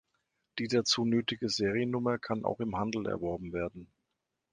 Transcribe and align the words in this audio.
Die 0.57 0.67
dazu 0.67 1.05
nötige 1.05 1.47
Seriennummer 1.47 2.17
kann 2.17 2.43
auch 2.43 2.59
im 2.59 2.75
Handel 2.75 3.05
erworben 3.05 3.53
werden. 3.53 3.93